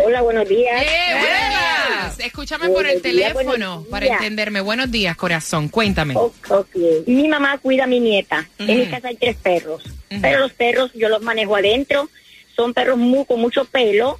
Hola, 0.03 0.21
buenos 0.21 0.47
días. 0.47 0.81
Eh, 0.81 0.87
buenos 1.11 1.49
días. 1.49 2.19
Escúchame 2.19 2.69
por 2.69 2.85
el 2.85 3.01
días, 3.01 3.33
teléfono 3.33 3.85
para 3.89 4.05
entenderme. 4.07 4.61
Buenos 4.61 4.89
días, 4.91 5.15
corazón. 5.17 5.69
Cuéntame. 5.69 6.15
Ok, 6.15 6.33
ok. 6.49 6.75
Mi 7.07 7.27
mamá 7.27 7.57
cuida 7.57 7.83
a 7.83 7.87
mi 7.87 7.99
nieta. 7.99 8.47
En 8.57 8.79
mi 8.79 8.87
casa 8.87 9.09
hay 9.09 9.17
tres 9.17 9.35
perros. 9.35 9.83
Pero 10.21 10.39
los 10.39 10.53
perros 10.53 10.91
yo 10.93 11.09
los 11.09 11.21
manejo 11.21 11.55
adentro. 11.55 12.09
Son 12.55 12.73
perros 12.73 12.97
muy, 12.97 13.25
con 13.25 13.39
mucho 13.41 13.65
pelo. 13.65 14.19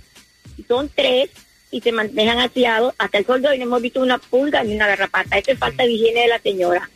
Son 0.68 0.90
tres 0.94 1.30
y 1.72 1.82
se 1.82 1.92
manejan 1.92 2.40
aseados. 2.40 2.94
Hasta 2.98 3.18
el 3.20 3.26
sol 3.26 3.42
de 3.42 3.50
hoy 3.50 3.58
no 3.58 3.66
hemos 3.66 3.82
visto 3.82 4.02
una 4.02 4.18
pulga 4.18 4.64
ni 4.64 4.76
una 4.76 4.88
garrapata. 4.88 5.38
Esto 5.38 5.52
es 5.52 5.60
falta 5.60 5.84
de 5.84 5.92
higiene 5.92 6.22
de 6.22 6.28
la 6.28 6.40
señora. 6.40 6.90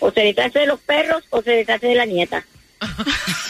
O 0.00 0.10
se 0.10 0.20
deshace 0.20 0.60
de 0.60 0.66
los 0.66 0.80
perros 0.80 1.24
o 1.30 1.42
se 1.42 1.52
deshace 1.52 1.86
de 1.86 1.94
la 1.94 2.06
nieta. 2.06 2.44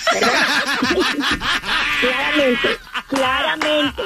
Claramente, 2.01 2.69
claramente, 3.09 4.03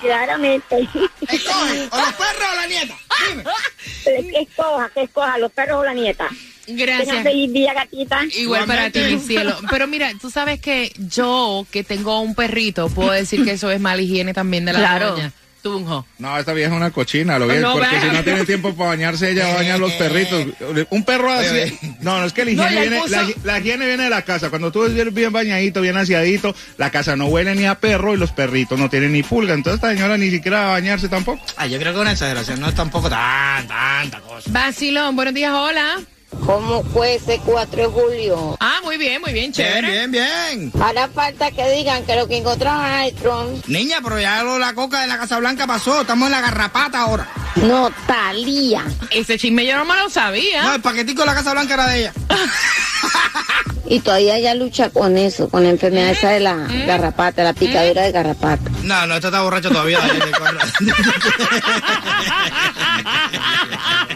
claramente. 0.00 0.88
Escoge, 1.28 1.88
o 1.90 1.96
los 1.96 2.14
perros 2.14 2.48
o 2.52 2.56
la 2.56 2.66
nieta. 2.66 2.94
Dime. 3.28 3.44
Que 4.32 4.40
escoja, 4.42 4.90
que 4.94 5.02
escoja, 5.02 5.38
los 5.38 5.52
perros 5.52 5.80
o 5.80 5.84
la 5.84 5.94
nieta. 5.94 6.28
Gracias. 6.66 7.22
feliz 7.24 7.52
día, 7.52 7.74
gatita. 7.74 8.20
Igual 8.36 8.64
para 8.66 8.90
ti, 8.90 9.00
mi 9.00 9.18
cielo. 9.18 9.56
Pero 9.70 9.86
mira, 9.88 10.12
tú 10.20 10.30
sabes 10.30 10.60
que 10.60 10.92
yo, 10.98 11.66
que 11.70 11.82
tengo 11.84 12.20
un 12.20 12.34
perrito, 12.34 12.88
puedo 12.88 13.10
decir 13.10 13.44
que 13.44 13.52
eso 13.52 13.70
es 13.70 13.80
mala 13.80 14.00
higiene 14.02 14.32
también 14.34 14.64
de 14.64 14.72
la 14.74 14.78
Claro. 14.78 15.10
doña. 15.12 15.32
Tunjo. 15.62 16.06
No, 16.18 16.38
esta 16.38 16.52
vieja 16.52 16.70
es 16.70 16.76
una 16.76 16.90
cochina, 16.90 17.38
lo 17.38 17.46
bien, 17.46 17.60
No, 17.62 17.72
porque 17.74 18.00
si 18.00 18.06
no 18.08 18.24
tiene 18.24 18.44
tiempo 18.44 18.74
para 18.74 18.90
bañarse, 18.90 19.30
ella 19.30 19.54
baña 19.54 19.74
a 19.74 19.78
los 19.78 19.92
perritos. 19.92 20.46
Un 20.90 21.04
perro 21.04 21.30
así. 21.32 21.78
No, 22.00 22.18
no 22.20 22.24
es 22.24 22.32
que 22.32 22.44
la 22.44 22.50
higiene, 22.52 22.80
viene, 22.80 23.00
puso- 23.00 23.10
la, 23.10 23.28
la 23.44 23.58
higiene 23.60 23.86
viene 23.86 24.04
de 24.04 24.10
la 24.10 24.22
casa. 24.22 24.50
Cuando 24.50 24.72
tú 24.72 24.84
eres 24.84 25.12
bien 25.12 25.32
bañadito, 25.32 25.80
bien 25.80 25.96
aseadito, 25.96 26.54
la 26.78 26.90
casa 26.90 27.16
no 27.16 27.26
huele 27.26 27.54
ni 27.54 27.66
a 27.66 27.74
perro 27.76 28.14
y 28.14 28.16
los 28.16 28.32
perritos 28.32 28.78
no 28.78 28.88
tienen 28.90 29.12
ni 29.12 29.22
pulga. 29.22 29.54
Entonces 29.54 29.76
esta 29.76 29.92
señora 29.92 30.16
ni 30.16 30.30
siquiera 30.30 30.60
va 30.60 30.68
a 30.68 30.72
bañarse 30.72 31.08
tampoco. 31.08 31.44
Ah, 31.56 31.66
yo 31.66 31.78
creo 31.78 31.92
que 31.92 32.00
una 32.00 32.12
exageración, 32.12 32.60
no 32.60 32.68
es 32.68 32.74
tampoco 32.74 33.08
tan, 33.10 33.66
tanta 33.68 34.20
cosa. 34.20 34.50
Vacilón, 34.50 35.14
buenos 35.16 35.34
días, 35.34 35.52
hola. 35.54 36.00
¿Cómo 36.46 36.82
fue 36.84 37.16
ese 37.16 37.40
4 37.44 37.82
de 37.82 37.86
julio? 37.88 38.56
Ah, 38.60 38.78
muy 38.82 38.96
bien, 38.96 39.20
muy 39.20 39.32
bien, 39.32 39.52
Bien, 39.52 39.68
chévere. 39.68 39.90
bien, 39.90 40.10
bien. 40.10 40.72
Hará 40.82 41.08
falta 41.08 41.50
que 41.50 41.68
digan 41.70 42.04
que 42.04 42.16
lo 42.16 42.26
que 42.26 42.38
encontraron 42.38 42.84
en 42.86 43.14
Trump 43.16 43.64
Niña, 43.68 43.98
pero 44.02 44.18
ya 44.20 44.42
lo, 44.42 44.58
la 44.58 44.74
coca 44.74 45.02
de 45.02 45.06
la 45.06 45.18
Casa 45.18 45.38
Blanca 45.38 45.66
pasó, 45.66 46.00
estamos 46.00 46.26
en 46.26 46.32
la 46.32 46.40
garrapata 46.40 47.00
ahora. 47.02 47.28
no 47.56 47.90
talía. 48.06 48.84
Ese 49.10 49.38
chisme 49.38 49.66
yo 49.66 49.76
no 49.76 49.84
me 49.84 49.94
lo 49.96 50.08
sabía. 50.10 50.62
No, 50.62 50.74
el 50.74 50.80
paquetico 50.80 51.20
de 51.22 51.26
la 51.26 51.34
Casa 51.34 51.52
Blanca 51.52 51.74
era 51.74 51.86
de 51.88 52.00
ella. 52.00 52.12
Y 53.86 53.98
todavía 54.00 54.36
ella 54.36 54.54
lucha 54.54 54.90
con 54.90 55.18
eso, 55.18 55.48
con 55.48 55.64
la 55.64 55.70
enfermedad 55.70 56.10
esa 56.10 56.28
de 56.30 56.38
la 56.38 56.54
¿Mm? 56.54 56.86
garrapata, 56.86 57.42
la 57.42 57.54
picadura 57.54 58.02
de 58.02 58.12
garrapata. 58.12 58.70
No, 58.84 59.04
no, 59.08 59.16
este 59.16 59.26
está 59.26 59.42
borracho 59.42 59.68
todavía. 59.68 59.98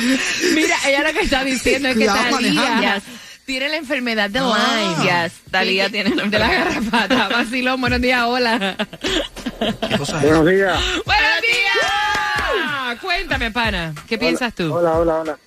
Mira, 0.54 0.76
ella 0.86 1.02
lo 1.06 1.12
que 1.12 1.20
está 1.24 1.44
diciendo 1.44 1.88
es 1.88 1.96
que. 1.96 2.06
Talía 2.06 3.00
tiene 3.46 3.68
la 3.68 3.76
enfermedad 3.78 4.30
de 4.30 4.38
Ah. 4.40 4.96
Lyme. 4.98 5.10
Yes, 5.10 5.32
Talía 5.50 5.86
Sí, 5.86 5.92
tiene 5.92 6.10
de 6.28 6.38
la 6.38 6.48
garrapata. 6.48 7.28
Vacilón, 7.32 7.80
buenos 7.80 8.00
días, 8.00 8.22
hola. 8.24 8.76
¿Qué 9.88 9.98
cosa 9.98 10.18
es? 10.18 10.22
Buenos 10.22 10.46
días. 10.46 10.78
¡Buenos 11.04 11.40
días! 11.42 13.00
Cuéntame, 13.00 13.50
pana, 13.50 13.92
¿qué 14.08 14.18
piensas 14.18 14.54
tú? 14.54 14.72
Hola, 14.72 14.92
hola, 14.92 15.16
hola. 15.20 15.38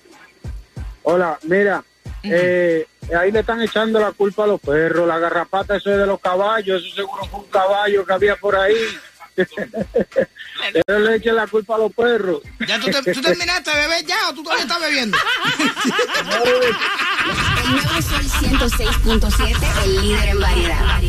Hola, 1.02 1.38
mira, 1.42 1.82
eh, 2.22 2.86
ahí 3.18 3.30
le 3.30 3.40
están 3.40 3.60
echando 3.62 3.98
la 4.00 4.12
culpa 4.12 4.44
a 4.44 4.46
los 4.48 4.60
perros, 4.60 5.06
la 5.06 5.18
garrapata, 5.18 5.76
eso 5.76 5.90
es 5.92 5.98
de 5.98 6.06
los 6.06 6.18
caballos, 6.20 6.82
eso 6.82 6.94
seguro 6.96 7.24
fue 7.26 7.40
un 7.40 7.46
caballo 7.46 8.04
que 8.06 8.12
había 8.12 8.36
por 8.36 8.56
ahí. 8.56 8.74
Ellos 10.72 11.00
le 11.00 11.16
echen 11.16 11.36
la 11.36 11.46
culpa 11.46 11.74
a 11.74 11.78
los 11.78 11.92
perros. 11.92 12.40
¿Ya 12.66 12.78
tú, 12.80 12.86
te- 12.90 13.12
tú 13.12 13.20
terminaste 13.20 13.70
de 13.70 13.76
beber 13.76 14.04
ya 14.06 14.16
o 14.28 14.34
tú 14.34 14.42
todavía 14.42 14.64
estás 14.64 14.80
bebiendo? 14.80 15.18
El 17.64 17.70
nuevo 17.72 18.02
Sol 18.02 18.24
106.7, 18.24 19.84
el 19.84 20.02
líder 20.02 20.28
en 20.30 20.40
variedad. 20.40 21.00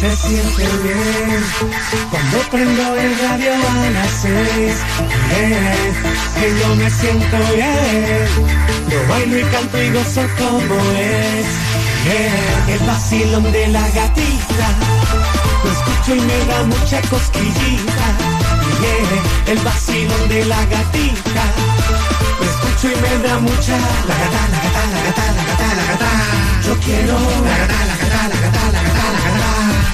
Se 0.00 0.16
siente 0.16 0.64
bien 0.84 1.44
cuando 2.10 2.38
prendo 2.50 2.96
el 2.96 3.18
radio 3.18 3.52
a 3.52 3.90
las 3.90 4.10
seis. 4.22 4.76
Que 6.38 6.58
yo 6.60 6.74
me 6.76 6.90
siento 6.90 7.36
bien. 7.54 8.28
Yo 8.88 9.08
bailo 9.08 9.38
y 9.38 9.42
canto 9.44 9.82
y 9.82 9.90
gozo 9.90 10.22
como 10.38 10.80
es. 10.96 11.46
Bien, 12.04 12.68
el 12.68 12.78
vacilón 12.86 13.50
de 13.52 13.68
la 13.68 13.88
gatita. 13.90 14.68
Lo 15.64 15.70
escucho 15.72 16.14
y 16.14 16.20
me 16.20 16.38
da 16.46 16.62
mucha 16.64 17.00
cosquillita. 17.10 18.06
Bien, 18.80 19.08
el 19.46 19.58
vacilón 19.64 20.28
de 20.28 20.44
la 20.44 20.64
gatita. 20.66 21.44
Lo 22.38 22.44
escucho 22.50 22.86
y 22.92 23.00
me 23.02 23.28
da 23.28 23.38
mucha. 23.38 23.76
La 24.08 24.14
gata, 24.22 24.42
la 24.52 24.58
gata, 24.64 24.82
la 24.94 25.00
gata, 25.06 25.24
la 25.36 25.44
gata, 25.48 25.68
la 25.78 25.84
gata. 25.90 26.10
Yo 26.66 26.74
quiero. 26.84 27.18
La 27.48 27.56
gata, 27.60 27.80
la 27.90 27.96
gata, 28.02 28.20
la 28.28 28.38
gata, 28.44 28.62
la 28.74 28.80
gata, 28.86 29.04
la 29.14 29.20
gata. 29.26 29.50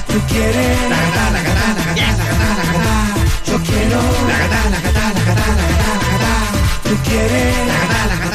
Tú 0.07 0.19
quieres. 0.29 0.89
La 0.89 0.97
gata, 1.05 1.23
la 1.31 1.41
gata, 1.47 1.67
la 1.77 1.83
gata, 1.85 2.05
la 2.05 2.25
gata, 2.25 2.49
la 2.55 2.73
gata. 2.73 2.95
Yo 3.47 3.55
quiero. 3.63 3.99
La 4.29 4.37
gata, 4.43 4.59
la 4.73 4.79
gata, 4.85 5.03
la 5.15 5.21
gata, 5.27 5.45
la 5.49 5.65
gata, 5.69 5.91
la 5.95 6.07
gata. 6.11 6.33
Tú 6.83 6.93
quieres. 7.03 7.84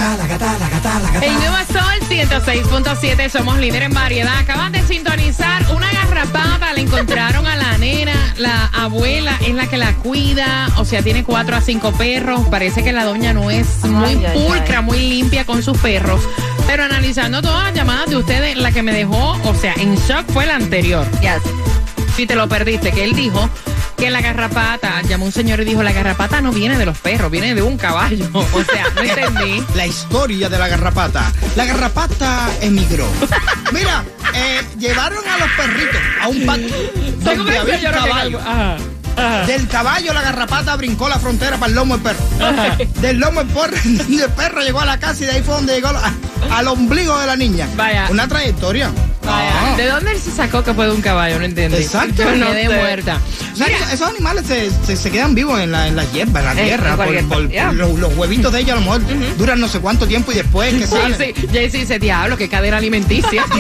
Gata, 0.01 0.17
la 0.17 0.27
gata, 0.27 0.59
la 0.59 0.69
gata, 0.69 0.69
la 0.69 0.69
gata, 0.69 1.01
la 1.01 1.11
gata. 1.13 1.27
El 1.27 1.35
nuevo 1.35 1.57
Sol 1.73 2.09
106.7, 2.09 3.29
somos 3.29 3.59
líder 3.59 3.83
en 3.83 3.93
variedad. 3.93 4.39
Acaban 4.39 4.73
de 4.73 4.83
sintonizar 4.83 5.63
una 5.75 5.91
garrapata, 5.93 6.73
le 6.73 6.83
encontraron 6.83 7.47
a 7.47 7.57
la 7.57 7.77
nena, 7.79 8.15
la 8.39 8.67
abuela 8.67 9.37
es 9.47 9.55
la 9.55 9.67
que 9.67 9.77
la 9.77 9.95
cuida, 9.97 10.69
o 10.77 10.85
sea, 10.85 11.03
tiene 11.03 11.25
cuatro 11.25 11.57
a 11.57 11.61
cinco 11.61 11.93
perros. 11.93 12.43
Parece 12.51 12.83
que 12.83 12.93
la 12.93 13.05
doña 13.05 13.33
no 13.33 13.51
es 13.51 13.85
muy 13.85 14.11
Ay, 14.11 14.25
ay, 14.27 14.39
pulcra, 14.39 14.81
muy 14.81 14.99
limpia 15.01 15.45
con 15.45 15.63
sus 15.63 15.77
perros. 15.79 16.21
Pero 16.67 16.85
analizando 16.85 17.43
todas 17.43 17.65
las 17.65 17.75
llamadas 17.75 18.09
de 18.09 18.17
ustedes, 18.17 18.57
la 18.57 18.73
que 18.73 18.83
me 18.83 18.93
dejó, 18.93 19.39
o 19.45 19.55
sea, 19.55 19.75
en 19.75 19.97
shock 19.97 20.25
fue 20.33 20.47
la 20.47 20.55
anterior. 20.57 21.07
Yes. 21.21 21.43
Si 22.17 22.27
te 22.27 22.35
lo 22.35 22.49
perdiste, 22.49 22.93
que 22.93 23.05
él 23.05 23.15
dijo 23.15 23.49
que 24.01 24.11
la 24.11 24.21
garrapata, 24.23 25.03
llamó 25.03 25.27
un 25.27 25.33
señor 25.33 25.61
y 25.61 25.65
dijo, 25.67 25.83
la 25.83 25.93
garrapata 25.93 26.41
no 26.41 26.53
viene 26.53 26.79
de 26.79 26.87
los 26.87 26.97
perros, 26.99 27.31
viene 27.31 27.55
de 27.55 27.63
un 27.63 27.77
caballo. 27.77 28.27
O 28.33 28.65
sea, 28.65 28.87
no 28.95 29.03
entendí. 29.03 29.63
La 29.75 29.87
historia 29.87 30.49
de 30.49 30.59
la 30.59 30.69
garrapata. 30.69 31.31
La 31.55 31.65
garrapata 31.67 32.49
emigró. 32.63 33.07
Mira, 33.73 34.03
eh, 34.35 34.63
llevaron 34.79 35.23
a 35.29 35.39
los 35.39 35.49
perritos 35.51 36.01
a 36.23 36.29
un 36.29 36.47
patio 36.47 36.75
donde 37.23 37.59
había 37.59 37.77
un 37.77 37.95
caballo. 37.95 38.39
Ajá, 38.41 38.77
ajá. 39.17 39.47
Del 39.47 39.69
caballo 39.69 40.13
la 40.15 40.23
garrapata 40.23 40.77
brincó 40.77 41.09
la 41.09 41.19
frontera 41.19 41.57
para 41.59 41.69
el 41.69 41.75
lomo 41.77 41.97
del 41.99 42.03
perro. 42.03 42.25
Del 43.01 43.19
lomo 43.19 43.45
del 43.45 43.53
perro, 43.53 43.77
del 43.85 44.31
perro 44.31 44.61
llegó 44.63 44.81
a 44.81 44.87
la 44.87 44.99
casa 44.99 45.23
y 45.25 45.27
de 45.27 45.33
ahí 45.33 45.43
fue 45.43 45.55
donde 45.55 45.75
llegó 45.75 45.89
a- 45.89 46.13
al 46.57 46.69
ombligo 46.69 47.19
de 47.19 47.27
la 47.27 47.37
niña. 47.37 47.69
Vaya. 47.77 48.07
Una 48.11 48.27
trayectoria. 48.29 48.91
Vaya, 49.31 49.51
Ah. 49.73 49.77
¿De 49.77 49.87
dónde 49.87 50.13
él 50.13 50.19
se 50.19 50.31
sacó 50.31 50.63
que 50.65 50.75
fue 50.75 50.87
de 50.87 50.93
un 50.93 51.01
caballo? 51.03 51.39
No 51.39 51.45
entendí. 51.45 51.77
Exacto. 51.79 52.23
Yo 52.23 52.37
No 52.37 52.47
quedé 52.49 52.67
sé. 52.67 52.75
muerta. 52.77 53.19
O 53.53 53.57
sea, 53.57 53.67
esos- 53.67 53.93
esos 53.93 54.09
animales 54.09 54.47
se, 54.47 54.71
se, 54.87 54.97
se 54.97 55.11
quedan 55.11 55.35
vivos 55.35 55.61
en 55.61 55.71
la, 55.73 55.87
en 55.89 55.97
la 55.97 56.05
hierba, 56.13 56.41
en 56.41 56.47
la 56.47 56.53
Eh, 56.53 56.65
tierra. 56.67 56.91
en 56.91 57.29
por- 57.29 57.47
por- 57.49 57.75
los, 57.75 57.99
los 57.99 58.17
huevitos 58.17 58.53
de 58.53 58.61
ellos 58.61 58.73
a 58.73 58.75
lo 58.77 58.81
mejor 58.81 59.03
duran 59.39 59.61
no 59.61 59.69
sé 59.69 59.81
cuánto 59.81 60.07
tiempo 60.07 60.33
y 60.33 60.37
después 60.37 60.73
que 60.75 60.87
salen. 60.87 61.17
Jaycee, 61.17 61.35
Jaycee 61.53 61.81
dice, 61.81 61.99
diablo, 61.99 62.37
qué 62.37 62.49
cadena 62.49 62.79
alimenticia. 62.79 63.45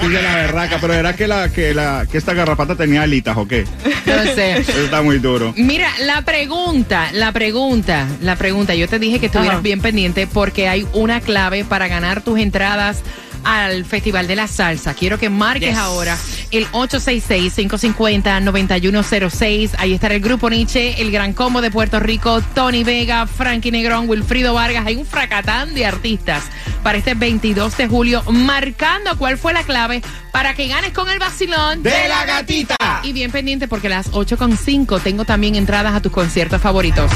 Dice 0.00 0.22
la 0.22 0.34
berraca, 0.36 0.78
pero 0.80 0.94
era 0.94 1.14
que 1.14 1.26
la 1.26 1.48
que 1.50 1.74
la 1.74 2.06
que 2.10 2.18
esta 2.18 2.34
garrapata 2.34 2.74
tenía 2.74 3.02
alitas 3.02 3.36
o 3.36 3.46
qué? 3.46 3.64
no 4.06 4.22
sé. 4.34 4.58
Eso 4.58 4.72
está 4.84 5.02
muy 5.02 5.18
duro. 5.18 5.52
Mira, 5.56 5.90
la 6.00 6.22
pregunta, 6.22 7.08
la 7.12 7.32
pregunta, 7.32 8.06
la 8.20 8.36
pregunta. 8.36 8.74
Yo 8.74 8.88
te 8.88 8.98
dije 8.98 9.18
que 9.18 9.26
estuvieras 9.26 9.56
Ajá. 9.56 9.62
bien 9.62 9.80
pendiente 9.80 10.26
porque 10.26 10.68
hay 10.68 10.86
una 10.92 11.20
clave 11.20 11.64
para 11.64 11.88
ganar 11.88 12.22
tus 12.22 12.38
entradas 12.38 12.98
al 13.46 13.84
Festival 13.84 14.26
de 14.26 14.36
la 14.36 14.48
Salsa. 14.48 14.94
Quiero 14.94 15.18
que 15.18 15.30
marques 15.30 15.70
Yes. 15.70 15.78
ahora 15.78 16.16
el 16.50 16.66
866-550-9106. 16.72 19.70
Ahí 19.78 19.94
estará 19.94 20.14
el 20.14 20.20
grupo 20.20 20.50
Nietzsche, 20.50 21.00
el 21.00 21.10
Gran 21.12 21.32
Combo 21.32 21.60
de 21.60 21.70
Puerto 21.70 22.00
Rico, 22.00 22.40
Tony 22.54 22.82
Vega, 22.84 23.26
Frankie 23.26 23.70
Negrón, 23.70 24.08
Wilfrido 24.08 24.54
Vargas. 24.54 24.84
Hay 24.86 24.96
un 24.96 25.06
fracatán 25.06 25.74
de 25.74 25.86
artistas 25.86 26.44
para 26.82 26.98
este 26.98 27.14
22 27.14 27.76
de 27.76 27.86
julio, 27.88 28.22
marcando 28.30 29.16
cuál 29.16 29.38
fue 29.38 29.52
la 29.52 29.62
clave 29.62 30.02
para 30.32 30.54
que 30.54 30.66
ganes 30.68 30.92
con 30.92 31.08
el 31.08 31.18
vacilón 31.18 31.82
De 31.82 32.08
la 32.08 32.24
gatita. 32.26 32.76
Y 33.02 33.12
bien 33.12 33.30
pendiente 33.30 33.68
porque 33.68 33.86
a 33.86 33.90
las 33.90 34.10
8.5 34.12 35.00
tengo 35.00 35.24
también 35.24 35.54
entradas 35.54 35.94
a 35.94 36.02
tus 36.02 36.12
conciertos 36.12 36.60
favoritos. 36.60 37.10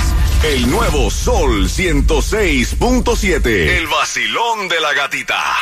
El 0.44 0.70
nuevo 0.70 1.10
Sol 1.10 1.68
106.7. 1.68 3.46
El 3.46 3.86
vacilón 3.88 4.68
de 4.68 4.80
la 4.80 4.92
gatita. 4.94 5.56